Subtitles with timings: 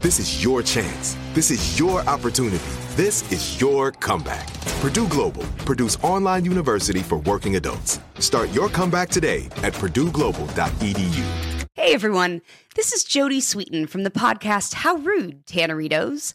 [0.00, 1.16] This is your chance.
[1.32, 2.62] This is your opportunity.
[2.96, 4.46] This is your comeback.
[4.80, 7.98] Purdue Global, Purdue's online university for working adults.
[8.18, 11.24] Start your comeback today at purdueglobal.edu.
[11.72, 12.42] Hey everyone,
[12.74, 16.34] this is Jodie Sweetin from the podcast How Rude, Tanneritos.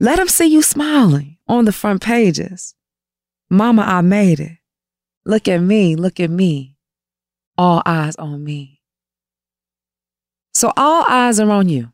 [0.00, 2.74] let them see you smiling on the front pages.
[3.50, 4.58] Mama, I made it.
[5.24, 6.76] Look at me, look at me.
[7.56, 8.80] All eyes on me.
[10.52, 11.92] So all eyes are on you.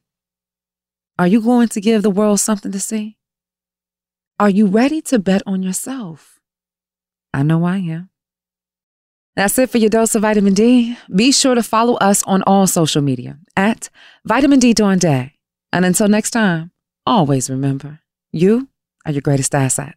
[1.18, 3.18] Are you going to give the world something to see?
[4.38, 6.40] Are you ready to bet on yourself?
[7.34, 8.09] I know I am.
[9.40, 10.98] That's it for your dose of vitamin D.
[11.16, 13.88] Be sure to follow us on all social media at
[14.22, 15.32] Vitamin D Dawn Day.
[15.72, 16.72] And until next time,
[17.06, 18.00] always remember
[18.32, 18.68] you
[19.06, 19.96] are your greatest asset.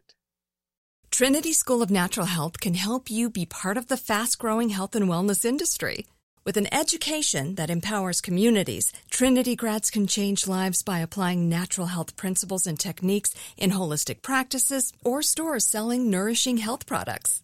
[1.12, 4.96] Trinity School of Natural Health can help you be part of the fast growing health
[4.96, 6.06] and wellness industry.
[6.46, 12.16] With an education that empowers communities, Trinity grads can change lives by applying natural health
[12.16, 17.44] principles and techniques in holistic practices or stores selling nourishing health products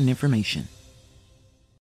[0.01, 0.80] important information.